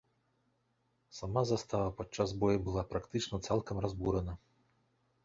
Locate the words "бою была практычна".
2.45-3.41